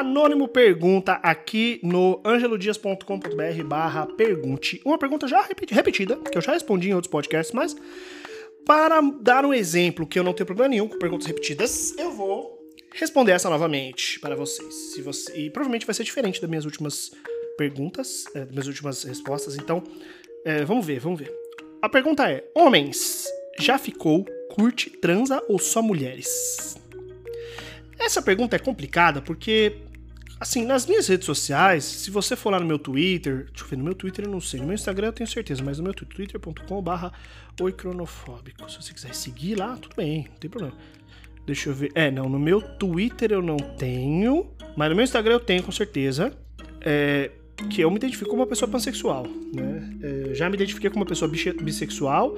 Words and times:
Anônimo 0.00 0.48
pergunta 0.48 1.12
aqui 1.22 1.78
no 1.82 2.22
angelodias.com.br 2.24 3.64
barra 3.66 4.06
pergunte. 4.06 4.80
Uma 4.82 4.96
pergunta 4.96 5.28
já 5.28 5.42
repetida, 5.42 6.16
que 6.16 6.38
eu 6.38 6.40
já 6.40 6.52
respondi 6.52 6.88
em 6.88 6.94
outros 6.94 7.10
podcasts, 7.10 7.54
mas 7.54 7.76
para 8.64 8.98
dar 9.20 9.44
um 9.44 9.52
exemplo 9.52 10.06
que 10.06 10.18
eu 10.18 10.24
não 10.24 10.32
tenho 10.32 10.46
problema 10.46 10.70
nenhum 10.70 10.88
com 10.88 10.98
perguntas 10.98 11.26
repetidas, 11.26 11.94
eu 11.98 12.10
vou 12.12 12.58
responder 12.94 13.32
essa 13.32 13.50
novamente 13.50 14.18
para 14.20 14.34
vocês. 14.34 14.74
Se 14.94 15.02
você 15.02 15.36
e 15.36 15.50
provavelmente 15.50 15.84
vai 15.84 15.94
ser 15.94 16.04
diferente 16.04 16.40
das 16.40 16.48
minhas 16.48 16.64
últimas 16.64 17.10
perguntas, 17.58 18.24
é, 18.34 18.40
das 18.40 18.50
minhas 18.52 18.66
últimas 18.68 19.04
respostas. 19.04 19.56
Então, 19.56 19.84
é, 20.46 20.64
vamos 20.64 20.86
ver, 20.86 20.98
vamos 20.98 21.20
ver. 21.20 21.30
A 21.82 21.90
pergunta 21.90 22.26
é: 22.26 22.42
Homens, 22.54 23.26
já 23.58 23.76
ficou, 23.76 24.24
curte, 24.50 24.88
transa 24.88 25.42
ou 25.46 25.58
só 25.58 25.82
mulheres? 25.82 26.74
Essa 28.00 28.22
pergunta 28.22 28.56
é 28.56 28.58
complicada 28.58 29.20
porque, 29.20 29.76
assim, 30.40 30.64
nas 30.64 30.86
minhas 30.86 31.06
redes 31.06 31.26
sociais, 31.26 31.84
se 31.84 32.10
você 32.10 32.34
for 32.34 32.50
lá 32.50 32.58
no 32.58 32.66
meu 32.66 32.78
Twitter, 32.78 33.46
deixa 33.50 33.64
eu 33.64 33.68
ver, 33.68 33.76
no 33.76 33.84
meu 33.84 33.94
Twitter 33.94 34.24
eu 34.24 34.30
não 34.30 34.40
sei, 34.40 34.58
no 34.58 34.66
meu 34.66 34.74
Instagram 34.74 35.08
eu 35.08 35.12
tenho 35.12 35.28
certeza, 35.28 35.62
mas 35.62 35.78
no 35.78 35.84
meu 35.84 35.92
Twitter, 35.92 36.40
twitter.com/barra 36.40 37.12
oicronofóbico. 37.60 38.68
Se 38.70 38.82
você 38.82 38.94
quiser 38.94 39.14
seguir 39.14 39.56
lá, 39.56 39.76
tudo 39.76 39.94
bem, 39.94 40.26
não 40.30 40.36
tem 40.36 40.50
problema. 40.50 40.76
Deixa 41.46 41.68
eu 41.68 41.74
ver. 41.74 41.92
É, 41.94 42.10
não, 42.10 42.28
no 42.28 42.38
meu 42.38 42.62
Twitter 42.62 43.32
eu 43.32 43.42
não 43.42 43.56
tenho, 43.56 44.50
mas 44.76 44.88
no 44.88 44.96
meu 44.96 45.04
Instagram 45.04 45.34
eu 45.34 45.40
tenho 45.40 45.62
com 45.62 45.72
certeza. 45.72 46.32
É, 46.80 47.30
que 47.68 47.82
eu 47.82 47.90
me 47.90 47.96
identifico 47.96 48.30
como 48.30 48.42
uma 48.42 48.48
pessoa 48.48 48.70
pansexual, 48.70 49.26
né? 49.52 49.98
É, 50.02 50.34
já 50.34 50.48
me 50.48 50.54
identifiquei 50.56 50.88
como 50.88 51.02
uma 51.02 51.08
pessoa 51.08 51.30
bissexual, 51.30 52.34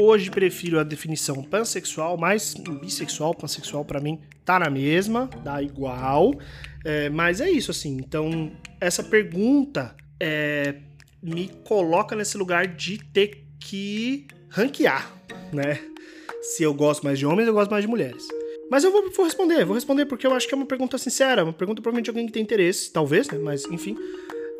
Hoje 0.00 0.30
prefiro 0.30 0.78
a 0.78 0.84
definição 0.84 1.42
pansexual, 1.42 2.16
mas 2.16 2.54
bissexual, 2.54 3.34
pansexual 3.34 3.84
para 3.84 4.00
mim 4.00 4.20
tá 4.44 4.56
na 4.56 4.70
mesma, 4.70 5.28
dá 5.42 5.60
igual. 5.60 6.38
É, 6.84 7.08
mas 7.08 7.40
é 7.40 7.50
isso, 7.50 7.72
assim. 7.72 7.96
Então, 7.96 8.52
essa 8.80 9.02
pergunta 9.02 9.96
é, 10.20 10.76
me 11.20 11.50
coloca 11.64 12.14
nesse 12.14 12.38
lugar 12.38 12.68
de 12.68 12.98
ter 13.12 13.44
que 13.58 14.28
ranquear, 14.48 15.12
né? 15.52 15.80
Se 16.42 16.62
eu 16.62 16.72
gosto 16.72 17.02
mais 17.02 17.18
de 17.18 17.26
homens, 17.26 17.48
eu 17.48 17.52
gosto 17.52 17.72
mais 17.72 17.82
de 17.82 17.90
mulheres. 17.90 18.24
Mas 18.70 18.84
eu 18.84 18.92
vou, 18.92 19.10
vou, 19.10 19.24
responder, 19.24 19.64
vou 19.64 19.74
responder 19.74 20.06
porque 20.06 20.28
eu 20.28 20.32
acho 20.32 20.46
que 20.46 20.54
é 20.54 20.56
uma 20.56 20.66
pergunta 20.66 20.96
sincera, 20.96 21.42
uma 21.42 21.52
pergunta 21.52 21.82
provavelmente 21.82 22.04
de 22.04 22.10
alguém 22.10 22.26
que 22.26 22.32
tem 22.32 22.42
interesse, 22.44 22.92
talvez, 22.92 23.28
né? 23.28 23.38
Mas 23.38 23.64
enfim. 23.64 23.96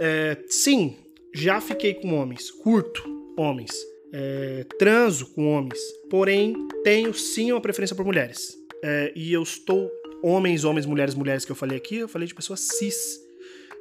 É, 0.00 0.36
sim, 0.48 0.96
já 1.32 1.60
fiquei 1.60 1.94
com 1.94 2.12
homens, 2.18 2.50
curto 2.50 3.04
homens 3.36 3.72
é, 4.12 4.64
transo 4.78 5.26
com 5.26 5.46
homens, 5.52 5.78
porém 6.10 6.54
tenho 6.82 7.12
sim 7.14 7.52
uma 7.52 7.60
preferência 7.60 7.94
por 7.94 8.04
mulheres. 8.04 8.56
É, 8.82 9.12
e 9.14 9.32
eu 9.32 9.42
estou 9.42 9.90
homens, 10.22 10.64
homens, 10.64 10.86
mulheres, 10.86 11.14
mulheres 11.14 11.44
que 11.44 11.52
eu 11.52 11.56
falei 11.56 11.78
aqui, 11.78 11.96
eu 11.96 12.08
falei 12.08 12.26
de 12.26 12.34
pessoas 12.34 12.60
cis. 12.60 13.20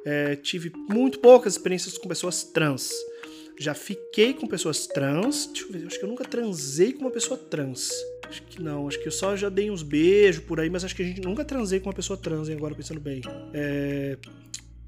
É, 0.04 0.36
tive 0.36 0.72
muito 0.88 1.18
poucas 1.18 1.54
experiências 1.54 1.98
com 1.98 2.08
pessoas 2.08 2.44
trans. 2.44 2.90
Já 3.58 3.74
fiquei 3.74 4.32
com 4.32 4.46
pessoas 4.46 4.86
trans. 4.86 5.46
Deixa 5.46 5.66
eu 5.66 5.72
ver, 5.72 5.86
acho 5.86 5.98
que 5.98 6.04
eu 6.04 6.08
nunca 6.08 6.24
transei 6.24 6.92
com 6.92 7.00
uma 7.00 7.10
pessoa 7.10 7.36
trans. 7.36 7.90
Acho 8.28 8.42
que 8.42 8.62
não, 8.62 8.86
acho 8.86 9.00
que 9.00 9.08
eu 9.08 9.12
só 9.12 9.36
já 9.36 9.48
dei 9.48 9.70
uns 9.70 9.82
beijos 9.82 10.44
por 10.44 10.60
aí, 10.60 10.70
mas 10.70 10.84
acho 10.84 10.94
que 10.94 11.02
a 11.02 11.04
gente 11.04 11.20
nunca 11.20 11.44
transei 11.44 11.80
com 11.80 11.88
uma 11.88 11.94
pessoa 11.94 12.16
trans, 12.16 12.48
hein, 12.48 12.56
agora 12.56 12.74
pensando 12.74 13.00
bem. 13.00 13.22
É, 13.52 14.16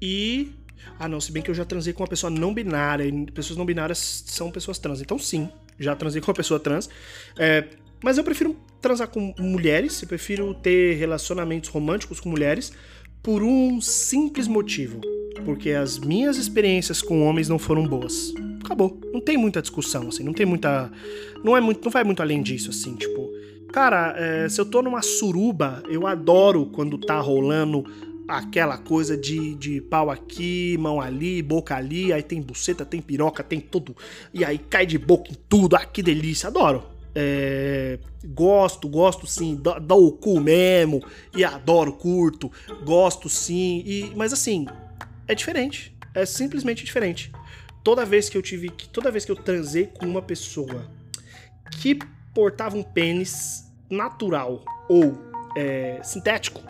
e 0.01 0.51
ah, 0.99 1.07
não, 1.07 1.19
se 1.19 1.31
bem 1.31 1.41
que 1.41 1.49
eu 1.49 1.55
já 1.55 1.65
transei 1.65 1.93
com 1.93 2.03
uma 2.03 2.09
pessoa 2.09 2.29
não 2.29 2.53
binária, 2.53 3.03
e 3.03 3.25
pessoas 3.31 3.57
não 3.57 3.65
binárias 3.65 4.23
são 4.27 4.51
pessoas 4.51 4.77
trans. 4.77 5.01
Então, 5.01 5.17
sim, 5.17 5.49
já 5.79 5.95
transei 5.95 6.21
com 6.21 6.27
uma 6.27 6.35
pessoa 6.35 6.59
trans. 6.59 6.89
É, 7.37 7.67
mas 8.03 8.17
eu 8.17 8.23
prefiro 8.23 8.55
transar 8.81 9.07
com 9.07 9.33
mulheres, 9.39 10.01
eu 10.01 10.07
prefiro 10.07 10.53
ter 10.53 10.95
relacionamentos 10.95 11.69
românticos 11.69 12.19
com 12.19 12.29
mulheres 12.29 12.71
por 13.21 13.43
um 13.43 13.79
simples 13.81 14.47
motivo. 14.47 15.01
Porque 15.45 15.71
as 15.71 15.97
minhas 15.97 16.37
experiências 16.37 17.01
com 17.01 17.23
homens 17.23 17.49
não 17.49 17.57
foram 17.57 17.87
boas. 17.87 18.33
Acabou. 18.63 18.99
Não 19.11 19.19
tem 19.19 19.37
muita 19.37 19.61
discussão, 19.61 20.07
assim, 20.07 20.23
não 20.23 20.33
tem 20.33 20.45
muita. 20.45 20.91
Não 21.43 21.57
é 21.57 21.61
muito. 21.61 21.83
Não 21.83 21.91
vai 21.91 22.03
muito 22.03 22.21
além 22.21 22.41
disso, 22.41 22.69
assim, 22.69 22.95
tipo. 22.95 23.29
Cara, 23.71 24.13
é, 24.17 24.49
se 24.49 24.59
eu 24.59 24.65
tô 24.65 24.81
numa 24.81 25.01
suruba, 25.01 25.81
eu 25.89 26.05
adoro 26.05 26.65
quando 26.67 26.97
tá 26.97 27.19
rolando 27.19 27.85
aquela 28.27 28.77
coisa 28.77 29.17
de, 29.17 29.55
de 29.55 29.81
pau 29.81 30.09
aqui, 30.09 30.77
mão 30.79 31.01
ali, 31.01 31.41
boca 31.41 31.75
ali, 31.75 32.13
aí 32.13 32.23
tem 32.23 32.41
buceta, 32.41 32.85
tem 32.85 33.01
piroca, 33.01 33.43
tem 33.43 33.59
tudo. 33.59 33.95
E 34.33 34.45
aí 34.45 34.57
cai 34.57 34.85
de 34.85 34.97
boca 34.97 35.31
em 35.31 35.35
tudo. 35.49 35.75
Ah, 35.75 35.85
que 35.85 36.01
delícia, 36.01 36.47
adoro. 36.47 36.83
É, 37.13 37.99
gosto, 38.23 38.87
gosto 38.87 39.27
sim, 39.27 39.59
dou 39.81 40.07
o 40.07 40.11
cu 40.13 40.39
mesmo 40.39 41.03
e 41.35 41.43
adoro, 41.43 41.91
curto, 41.91 42.49
gosto 42.85 43.27
sim, 43.27 43.83
e, 43.85 44.13
mas 44.15 44.31
assim, 44.31 44.65
é 45.27 45.35
diferente, 45.35 45.93
é 46.15 46.25
simplesmente 46.25 46.85
diferente. 46.85 47.29
Toda 47.83 48.05
vez 48.05 48.29
que 48.29 48.37
eu 48.37 48.41
tive, 48.41 48.69
toda 48.93 49.11
vez 49.11 49.25
que 49.25 49.31
eu 49.31 49.35
transei 49.35 49.87
com 49.87 50.05
uma 50.05 50.21
pessoa 50.21 50.89
que 51.81 51.99
portava 52.33 52.77
um 52.77 52.83
pênis 52.83 53.65
natural 53.89 54.63
ou 54.87 55.17
é, 55.57 55.99
sintético, 56.03 56.61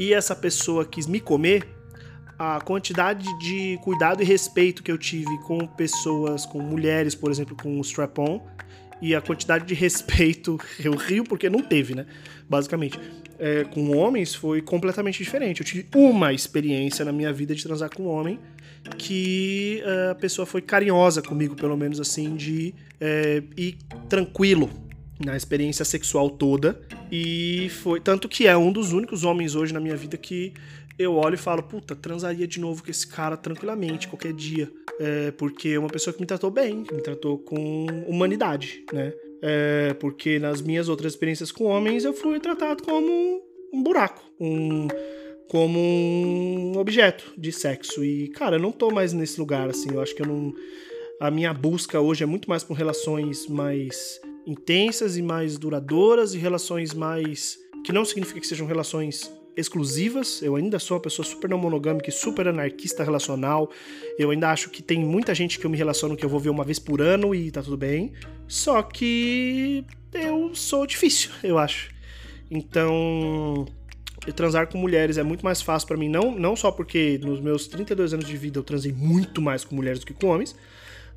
e 0.00 0.14
essa 0.14 0.34
pessoa 0.34 0.86
quis 0.86 1.06
me 1.06 1.20
comer, 1.20 1.68
a 2.38 2.58
quantidade 2.58 3.26
de 3.38 3.78
cuidado 3.82 4.22
e 4.22 4.24
respeito 4.24 4.82
que 4.82 4.90
eu 4.90 4.96
tive 4.96 5.38
com 5.42 5.66
pessoas, 5.66 6.46
com 6.46 6.58
mulheres, 6.58 7.14
por 7.14 7.30
exemplo, 7.30 7.54
com 7.54 7.78
o 7.78 7.82
strap-on, 7.82 8.40
e 9.02 9.14
a 9.14 9.20
quantidade 9.20 9.66
de 9.66 9.74
respeito, 9.76 10.58
eu 10.82 10.96
rio 10.96 11.22
porque 11.22 11.50
não 11.50 11.62
teve, 11.62 11.94
né? 11.94 12.06
Basicamente, 12.48 12.98
é, 13.38 13.64
com 13.64 13.94
homens 13.94 14.34
foi 14.34 14.62
completamente 14.62 15.22
diferente. 15.22 15.60
Eu 15.60 15.66
tive 15.66 15.86
uma 15.94 16.32
experiência 16.32 17.04
na 17.04 17.12
minha 17.12 17.30
vida 17.30 17.54
de 17.54 17.62
transar 17.62 17.94
com 17.94 18.04
um 18.04 18.08
homem 18.08 18.40
que 18.96 19.82
é, 19.84 20.12
a 20.12 20.14
pessoa 20.14 20.46
foi 20.46 20.62
carinhosa 20.62 21.20
comigo, 21.20 21.54
pelo 21.54 21.76
menos 21.76 22.00
assim, 22.00 22.36
de 22.36 22.74
é, 22.98 23.42
ir 23.54 23.76
tranquilo 24.08 24.70
na 25.24 25.36
experiência 25.36 25.84
sexual 25.84 26.30
toda. 26.30 26.80
E 27.12 27.68
foi. 27.82 28.00
Tanto 28.00 28.28
que 28.28 28.46
é 28.46 28.56
um 28.56 28.72
dos 28.72 28.92
únicos 28.92 29.24
homens 29.24 29.54
hoje 29.54 29.72
na 29.72 29.80
minha 29.80 29.96
vida 29.96 30.16
que 30.16 30.52
eu 30.98 31.14
olho 31.14 31.34
e 31.34 31.38
falo, 31.38 31.62
puta, 31.62 31.96
transaria 31.96 32.46
de 32.46 32.60
novo 32.60 32.82
com 32.82 32.90
esse 32.90 33.06
cara 33.06 33.36
tranquilamente, 33.36 34.08
qualquer 34.08 34.32
dia. 34.32 34.70
É, 34.98 35.30
porque 35.30 35.70
é 35.70 35.78
uma 35.78 35.88
pessoa 35.88 36.12
que 36.12 36.20
me 36.20 36.26
tratou 36.26 36.50
bem, 36.50 36.84
que 36.84 36.94
me 36.94 37.00
tratou 37.00 37.38
com 37.38 37.86
humanidade, 38.06 38.84
né? 38.92 39.12
É, 39.42 39.94
porque 39.94 40.38
nas 40.38 40.60
minhas 40.60 40.90
outras 40.90 41.14
experiências 41.14 41.50
com 41.50 41.64
homens 41.64 42.04
eu 42.04 42.12
fui 42.12 42.38
tratado 42.38 42.82
como 42.82 43.42
um 43.72 43.82
buraco, 43.82 44.22
um, 44.38 44.88
como 45.48 45.78
um 45.78 46.76
objeto 46.76 47.32
de 47.38 47.50
sexo. 47.50 48.04
E, 48.04 48.28
cara, 48.28 48.56
eu 48.56 48.60
não 48.60 48.70
tô 48.70 48.90
mais 48.90 49.14
nesse 49.14 49.40
lugar, 49.40 49.70
assim. 49.70 49.90
Eu 49.92 50.02
acho 50.02 50.14
que 50.14 50.20
eu 50.20 50.26
não. 50.26 50.52
A 51.18 51.30
minha 51.30 51.52
busca 51.54 52.00
hoje 52.00 52.22
é 52.22 52.26
muito 52.26 52.48
mais 52.48 52.62
por 52.62 52.74
relações 52.74 53.46
mais 53.46 54.20
intensas 54.50 55.16
e 55.16 55.22
mais 55.22 55.56
duradouras 55.56 56.34
e 56.34 56.38
relações 56.38 56.92
mais. 56.92 57.56
que 57.84 57.92
não 57.92 58.04
significa 58.04 58.40
que 58.40 58.46
sejam 58.46 58.66
relações 58.66 59.32
exclusivas. 59.56 60.42
Eu 60.42 60.56
ainda 60.56 60.78
sou 60.78 60.96
uma 60.96 61.02
pessoa 61.02 61.24
super 61.24 61.48
não 61.48 61.58
monogâmica 61.58 62.08
e 62.08 62.12
super 62.12 62.48
anarquista 62.48 63.04
relacional. 63.04 63.70
Eu 64.18 64.30
ainda 64.30 64.50
acho 64.50 64.70
que 64.70 64.82
tem 64.82 65.04
muita 65.04 65.34
gente 65.34 65.58
que 65.58 65.64
eu 65.64 65.70
me 65.70 65.76
relaciono 65.76 66.16
que 66.16 66.24
eu 66.24 66.28
vou 66.28 66.40
ver 66.40 66.50
uma 66.50 66.64
vez 66.64 66.78
por 66.78 67.00
ano 67.00 67.34
e 67.34 67.50
tá 67.50 67.62
tudo 67.62 67.76
bem. 67.76 68.12
Só 68.48 68.82
que 68.82 69.84
eu 70.12 70.54
sou 70.54 70.86
difícil, 70.86 71.30
eu 71.42 71.58
acho. 71.58 71.90
Então, 72.50 73.66
transar 74.34 74.66
com 74.66 74.76
mulheres 74.76 75.16
é 75.16 75.22
muito 75.22 75.44
mais 75.44 75.62
fácil 75.62 75.86
para 75.86 75.96
mim, 75.96 76.08
não, 76.08 76.34
não 76.36 76.56
só 76.56 76.70
porque 76.70 77.18
nos 77.22 77.40
meus 77.40 77.66
32 77.68 78.12
anos 78.12 78.26
de 78.26 78.36
vida 78.36 78.58
eu 78.58 78.64
transei 78.64 78.92
muito 78.92 79.40
mais 79.40 79.64
com 79.64 79.74
mulheres 79.74 80.00
do 80.00 80.06
que 80.06 80.12
com 80.12 80.26
homens, 80.26 80.54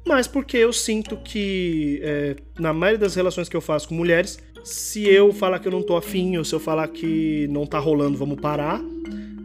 mas 0.06 0.28
porque 0.28 0.58
eu 0.58 0.74
sinto 0.74 1.18
que 1.18 2.00
é, 2.04 2.36
na 2.60 2.74
maioria 2.74 3.00
das 3.00 3.16
relações 3.16 3.48
que 3.48 3.56
eu 3.56 3.62
faço 3.62 3.88
com 3.88 3.96
mulheres, 3.96 4.40
se 4.64 5.08
eu 5.08 5.34
falar 5.34 5.60
que 5.60 5.68
eu 5.68 5.72
não 5.72 5.82
tô 5.82 5.96
afim, 5.96 6.38
ou 6.38 6.46
se 6.46 6.54
eu 6.54 6.60
falar 6.60 6.88
que 6.88 7.48
não 7.50 7.66
tá 7.66 7.80
rolando, 7.80 8.18
vamos 8.18 8.40
parar, 8.40 8.82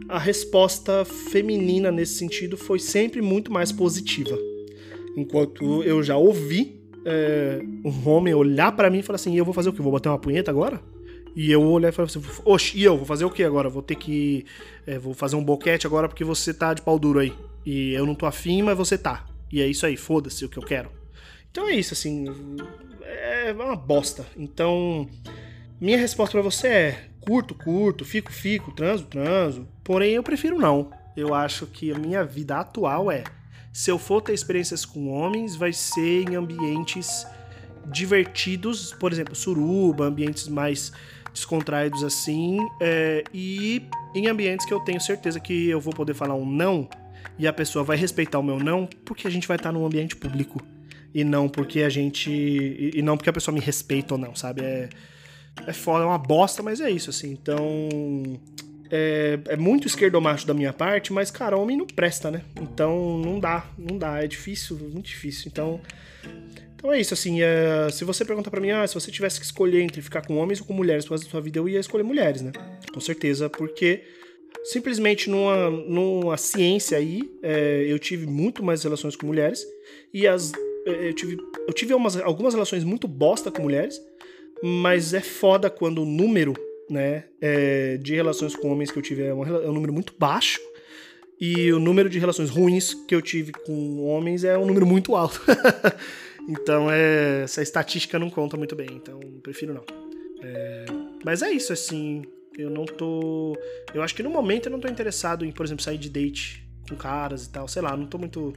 a 0.07 0.17
resposta 0.17 1.05
feminina 1.05 1.91
nesse 1.91 2.15
sentido 2.15 2.57
foi 2.57 2.79
sempre 2.79 3.21
muito 3.21 3.51
mais 3.51 3.71
positiva. 3.71 4.37
Enquanto 5.15 5.83
eu 5.83 6.01
já 6.01 6.17
ouvi 6.17 6.79
é, 7.05 7.61
um 7.85 8.09
homem 8.09 8.33
olhar 8.33 8.71
para 8.71 8.89
mim 8.89 8.99
e 8.99 9.03
falar 9.03 9.15
assim: 9.15 9.35
eu 9.37 9.45
vou 9.45 9.53
fazer 9.53 9.69
o 9.69 9.73
quê? 9.73 9.81
Vou 9.81 9.91
bater 9.91 10.09
uma 10.09 10.17
punheta 10.17 10.49
agora? 10.49 10.81
E 11.35 11.51
eu 11.51 11.61
olhar 11.61 11.89
e 11.89 11.91
falar 11.91 12.07
assim: 12.07 12.21
oxe, 12.43 12.77
e 12.77 12.83
eu? 12.83 12.97
Vou 12.97 13.05
fazer 13.05 13.25
o 13.25 13.29
quê 13.29 13.43
agora? 13.43 13.69
Vou 13.69 13.81
ter 13.81 13.95
que. 13.95 14.45
É, 14.85 14.97
vou 14.97 15.13
fazer 15.13 15.35
um 15.35 15.43
boquete 15.43 15.85
agora 15.85 16.07
porque 16.07 16.23
você 16.23 16.53
tá 16.53 16.73
de 16.73 16.81
pau 16.81 16.97
duro 16.97 17.19
aí. 17.19 17.33
E 17.65 17.93
eu 17.93 18.05
não 18.05 18.15
tô 18.15 18.25
afim, 18.25 18.61
mas 18.61 18.77
você 18.77 18.97
tá. 18.97 19.28
E 19.51 19.61
é 19.61 19.67
isso 19.67 19.85
aí, 19.85 19.97
foda-se 19.97 20.45
o 20.45 20.49
que 20.49 20.57
eu 20.57 20.63
quero. 20.63 20.91
Então 21.51 21.67
é 21.67 21.73
isso, 21.73 21.93
assim. 21.93 22.25
É 23.05 23.51
uma 23.51 23.75
bosta. 23.75 24.25
Então, 24.37 25.09
minha 25.79 25.97
resposta 25.97 26.33
para 26.33 26.41
você 26.41 26.67
é: 26.67 27.09
curto, 27.19 27.55
curto, 27.55 28.05
fico, 28.05 28.31
fico, 28.31 28.71
transo, 28.71 29.05
transo. 29.05 29.67
Porém, 29.83 30.11
eu 30.11 30.23
prefiro 30.23 30.57
não. 30.57 30.91
Eu 31.17 31.33
acho 31.33 31.65
que 31.65 31.91
a 31.91 31.97
minha 31.97 32.23
vida 32.23 32.57
atual 32.57 33.11
é: 33.11 33.23
se 33.73 33.89
eu 33.89 33.97
for 33.97 34.21
ter 34.21 34.33
experiências 34.33 34.85
com 34.85 35.09
homens, 35.09 35.55
vai 35.55 35.73
ser 35.73 36.29
em 36.29 36.35
ambientes 36.35 37.25
divertidos, 37.87 38.93
por 38.93 39.11
exemplo, 39.11 39.35
suruba, 39.35 40.05
ambientes 40.05 40.47
mais 40.47 40.91
descontraídos 41.33 42.03
assim, 42.03 42.57
é, 42.81 43.23
e 43.33 43.87
em 44.13 44.27
ambientes 44.27 44.65
que 44.65 44.73
eu 44.73 44.79
tenho 44.79 44.99
certeza 44.99 45.39
que 45.39 45.69
eu 45.69 45.79
vou 45.79 45.93
poder 45.93 46.13
falar 46.13 46.35
um 46.35 46.45
não 46.45 46.89
e 47.39 47.47
a 47.47 47.53
pessoa 47.53 47.83
vai 47.83 47.97
respeitar 47.97 48.37
o 48.37 48.43
meu 48.43 48.59
não, 48.59 48.85
porque 49.05 49.27
a 49.27 49.31
gente 49.31 49.47
vai 49.47 49.57
estar 49.57 49.71
num 49.71 49.85
ambiente 49.85 50.15
público 50.15 50.61
e 51.13 51.23
não 51.23 51.49
porque 51.49 51.81
a 51.81 51.89
gente 51.89 52.29
e, 52.29 53.01
não 53.01 53.17
porque 53.17 53.29
a 53.29 53.33
pessoa 53.33 53.55
me 53.55 53.61
respeita 53.61 54.13
ou 54.13 54.19
não, 54.19 54.35
sabe? 54.35 54.61
É 54.61 54.89
é 55.65 55.73
foda, 55.73 56.03
é 56.03 56.07
uma 56.07 56.17
bosta, 56.17 56.61
mas 56.63 56.79
é 56.81 56.89
isso, 56.89 57.09
assim. 57.09 57.31
Então. 57.31 57.89
É, 58.91 59.39
é 59.49 59.55
muito 59.55 59.85
esquerdomacho 59.85 60.47
da 60.47 60.53
minha 60.53 60.73
parte, 60.73 61.13
mas, 61.13 61.29
cara, 61.29 61.55
homem 61.55 61.77
não 61.77 61.85
presta, 61.85 62.31
né? 62.31 62.41
Então 62.59 63.19
não 63.19 63.39
dá, 63.39 63.67
não 63.77 63.97
dá. 63.97 64.23
É 64.23 64.27
difícil, 64.27 64.77
muito 64.77 65.05
difícil. 65.05 65.47
Então. 65.47 65.79
Então 66.75 66.91
é 66.91 66.99
isso, 66.99 67.13
assim. 67.13 67.39
É, 67.41 67.89
se 67.91 68.03
você 68.03 68.25
pergunta 68.25 68.49
para 68.49 68.59
mim, 68.59 68.71
ah, 68.71 68.87
se 68.87 68.95
você 68.95 69.11
tivesse 69.11 69.39
que 69.39 69.45
escolher 69.45 69.81
entre 69.81 70.01
ficar 70.01 70.25
com 70.25 70.37
homens 70.37 70.59
ou 70.59 70.65
com 70.65 70.73
mulheres 70.73 71.07
causa 71.07 71.23
da 71.23 71.29
sua 71.29 71.41
vida, 71.41 71.59
eu 71.59 71.69
ia 71.69 71.79
escolher 71.79 72.03
mulheres, 72.03 72.41
né? 72.41 72.51
Com 72.91 72.99
certeza, 72.99 73.47
porque 73.47 74.03
simplesmente 74.71 75.29
numa, 75.29 75.69
numa 75.69 76.37
ciência 76.37 76.97
aí, 76.97 77.21
é, 77.41 77.85
eu 77.87 77.97
tive 77.99 78.25
muito 78.25 78.63
mais 78.63 78.83
relações 78.83 79.15
com 79.15 79.27
mulheres 79.27 79.65
e 80.13 80.27
as, 80.27 80.51
é, 80.85 81.09
eu 81.09 81.13
tive, 81.13 81.37
eu 81.67 81.73
tive 81.73 81.93
umas, 81.93 82.17
algumas 82.17 82.53
relações 82.53 82.83
muito 82.83 83.07
bosta 83.07 83.51
com 83.51 83.63
mulheres 83.63 83.99
mas 84.61 85.13
é 85.13 85.21
foda 85.21 85.69
quando 85.69 86.01
o 86.01 86.05
número 86.05 86.53
né, 86.89 87.25
é, 87.39 87.97
de 87.97 88.15
relações 88.15 88.55
com 88.55 88.69
homens 88.71 88.91
que 88.91 88.97
eu 88.97 89.01
tive 89.01 89.23
é 89.23 89.33
um, 89.33 89.43
é 89.43 89.69
um 89.69 89.73
número 89.73 89.93
muito 89.93 90.13
baixo 90.17 90.59
e 91.39 91.71
o 91.71 91.79
número 91.79 92.09
de 92.09 92.19
relações 92.19 92.49
ruins 92.49 92.93
que 92.93 93.15
eu 93.15 93.21
tive 93.21 93.51
com 93.51 94.03
homens 94.05 94.43
é 94.43 94.57
um 94.57 94.65
número 94.65 94.85
muito 94.85 95.15
alto. 95.15 95.41
então 96.49 96.91
é, 96.91 97.43
essa 97.43 97.61
estatística 97.61 98.19
não 98.19 98.29
conta 98.29 98.57
muito 98.57 98.75
bem, 98.75 98.89
então 98.91 99.19
prefiro 99.41 99.73
não. 99.73 99.83
É, 100.43 100.85
mas 101.23 101.41
é 101.41 101.51
isso, 101.51 101.71
assim. 101.71 102.23
Eu 102.59 102.69
não 102.69 102.85
tô. 102.85 103.57
Eu 103.93 104.03
acho 104.03 104.13
que 104.13 104.21
no 104.21 104.29
momento 104.29 104.65
eu 104.65 104.71
não 104.71 104.79
tô 104.79 104.87
interessado 104.87 105.45
em, 105.45 105.51
por 105.51 105.65
exemplo, 105.65 105.83
sair 105.83 105.97
de 105.97 106.09
date 106.09 106.67
com 106.89 106.95
caras 106.95 107.45
e 107.45 107.49
tal. 107.49 107.67
Sei 107.67 107.81
lá, 107.81 107.95
não 107.95 108.05
tô 108.05 108.17
muito 108.17 108.53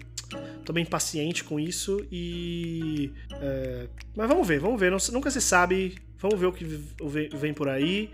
tô 0.65 0.73
bem 0.73 0.85
paciente 0.85 1.45
com 1.45 1.61
isso 1.61 2.05
e. 2.11 3.13
É, 3.41 3.87
mas 4.17 4.29
vamos 4.29 4.47
ver, 4.47 4.59
vamos 4.59 4.81
ver. 4.81 4.91
Nunca 5.13 5.31
se 5.31 5.41
sabe. 5.41 5.97
Vamos 6.19 6.39
ver 6.39 6.47
o 6.47 6.53
que 6.53 6.65
vem 6.65 7.55
por 7.55 7.69
aí. 7.69 8.11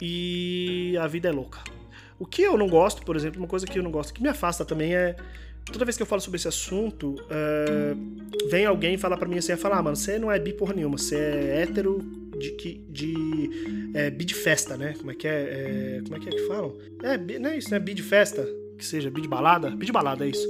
E 0.00 0.96
a 1.00 1.06
vida 1.06 1.28
é 1.28 1.32
louca. 1.32 1.60
O 2.18 2.26
que 2.26 2.42
eu 2.42 2.56
não 2.56 2.68
gosto, 2.68 3.02
por 3.02 3.14
exemplo, 3.14 3.40
uma 3.40 3.48
coisa 3.48 3.66
que 3.66 3.78
eu 3.78 3.82
não 3.82 3.90
gosto, 3.92 4.12
que 4.12 4.22
me 4.22 4.28
afasta 4.28 4.64
também 4.64 4.94
é. 4.94 5.14
Toda 5.72 5.84
vez 5.84 5.96
que 5.96 6.02
eu 6.02 6.06
falo 6.06 6.20
sobre 6.20 6.36
esse 6.36 6.48
assunto, 6.48 7.14
é, 7.30 7.94
vem 8.50 8.64
alguém 8.64 8.96
falar 8.96 9.16
para 9.16 9.28
mim 9.28 9.38
assim, 9.38 9.54
falar, 9.56 9.78
ah, 9.78 9.82
mano, 9.82 9.96
você 9.96 10.18
não 10.18 10.30
é 10.30 10.38
bi 10.38 10.52
porra 10.52 10.74
nenhuma, 10.74 10.96
você 10.96 11.16
é 11.16 11.62
hétero 11.62 11.98
de, 12.38 12.56
de, 12.56 12.74
de 12.88 13.90
é, 13.94 14.10
bi 14.10 14.24
de 14.24 14.34
festa, 14.34 14.76
né? 14.76 14.94
Como 14.98 15.10
é 15.10 15.14
que 15.14 15.26
é? 15.26 15.98
é 15.98 16.00
como 16.02 16.16
é 16.16 16.20
que 16.20 16.28
é 16.28 16.32
que 16.32 16.46
falam? 16.46 16.76
É, 17.02 17.38
não 17.38 17.50
é 17.50 17.58
isso, 17.58 17.70
né? 17.70 17.78
Bi 17.78 17.94
de 17.94 18.02
festa, 18.02 18.46
que 18.76 18.84
seja 18.84 19.10
bi 19.10 19.20
de 19.20 19.28
balada. 19.28 19.70
Bi 19.70 19.86
de 19.86 19.92
balada, 19.92 20.24
é 20.24 20.30
isso. 20.30 20.46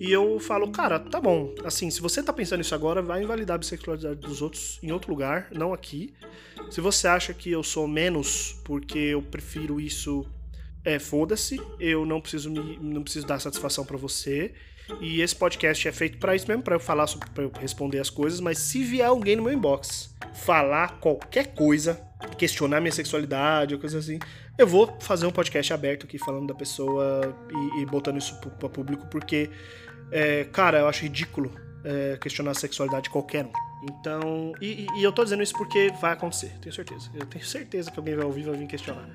E 0.00 0.12
eu 0.12 0.38
falo, 0.38 0.70
cara, 0.70 1.00
tá 1.00 1.20
bom. 1.20 1.54
Assim, 1.64 1.90
se 1.90 2.00
você 2.00 2.22
tá 2.22 2.32
pensando 2.32 2.60
isso 2.60 2.74
agora, 2.74 3.02
vai 3.02 3.22
invalidar 3.22 3.56
a 3.56 3.58
bissexualidade 3.58 4.20
dos 4.20 4.40
outros 4.40 4.78
em 4.80 4.92
outro 4.92 5.10
lugar, 5.10 5.48
não 5.52 5.72
aqui. 5.72 6.14
Se 6.70 6.80
você 6.80 7.08
acha 7.08 7.34
que 7.34 7.50
eu 7.50 7.62
sou 7.62 7.88
menos 7.88 8.60
porque 8.64 8.98
eu 8.98 9.22
prefiro 9.22 9.80
isso, 9.80 10.24
é, 10.88 10.98
foda-se. 10.98 11.60
Eu 11.78 12.06
não 12.06 12.20
preciso 12.20 12.50
me, 12.50 12.78
não 12.80 13.02
preciso 13.02 13.26
dar 13.26 13.38
satisfação 13.38 13.84
para 13.84 13.96
você. 13.96 14.54
E 15.02 15.20
esse 15.20 15.36
podcast 15.36 15.86
é 15.86 15.92
feito 15.92 16.16
para 16.16 16.34
isso 16.34 16.48
mesmo, 16.48 16.62
para 16.62 16.74
eu 16.74 16.80
falar 16.80 17.06
sobre, 17.06 17.28
pra 17.30 17.44
eu 17.44 17.52
responder 17.60 17.98
as 17.98 18.08
coisas, 18.08 18.40
mas 18.40 18.58
se 18.58 18.82
vier 18.82 19.06
alguém 19.06 19.36
no 19.36 19.42
meu 19.42 19.52
inbox 19.52 20.14
falar 20.32 20.98
qualquer 20.98 21.48
coisa, 21.48 22.00
questionar 22.38 22.80
minha 22.80 22.90
sexualidade 22.90 23.74
ou 23.74 23.80
coisa 23.80 23.98
assim, 23.98 24.18
eu 24.56 24.66
vou 24.66 24.96
fazer 24.98 25.26
um 25.26 25.30
podcast 25.30 25.74
aberto 25.74 26.06
aqui 26.06 26.16
falando 26.16 26.46
da 26.46 26.54
pessoa 26.54 27.36
e, 27.76 27.82
e 27.82 27.84
botando 27.84 28.16
isso 28.16 28.34
para 28.58 28.68
público, 28.70 29.06
porque 29.10 29.50
é, 30.10 30.44
cara, 30.44 30.78
eu 30.78 30.88
acho 30.88 31.02
ridículo 31.02 31.54
é, 31.84 32.16
questionar 32.16 32.52
a 32.52 32.54
sexualidade 32.54 33.04
de 33.04 33.10
qualquer 33.10 33.44
um. 33.44 33.52
Então, 33.82 34.52
e, 34.60 34.86
e, 34.96 35.02
eu 35.02 35.12
tô 35.12 35.22
dizendo 35.22 35.42
isso 35.42 35.52
porque 35.52 35.92
vai 36.00 36.12
acontecer, 36.12 36.52
tenho 36.62 36.74
certeza. 36.74 37.10
Eu 37.14 37.26
tenho 37.26 37.44
certeza 37.44 37.90
que 37.90 37.98
alguém 37.98 38.16
vai 38.16 38.24
ouvir 38.24 38.40
e 38.40 38.44
vai 38.44 38.56
vir 38.56 38.66
questionar. 38.66 39.08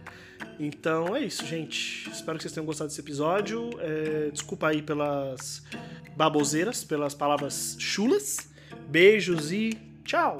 Então 0.59 1.15
é 1.15 1.21
isso, 1.21 1.45
gente. 1.45 2.09
Espero 2.09 2.37
que 2.37 2.43
vocês 2.43 2.53
tenham 2.53 2.65
gostado 2.65 2.89
desse 2.89 3.01
episódio. 3.01 3.69
É, 3.79 4.29
desculpa 4.31 4.67
aí 4.67 4.81
pelas 4.81 5.63
baboseiras, 6.15 6.83
pelas 6.83 7.13
palavras 7.13 7.75
chulas. 7.79 8.49
Beijos 8.89 9.51
e 9.51 9.77
tchau! 10.03 10.39